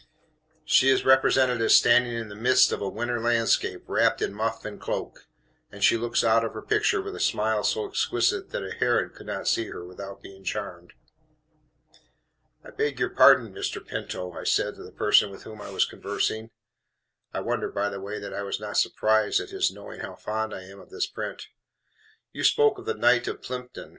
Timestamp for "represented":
1.05-1.61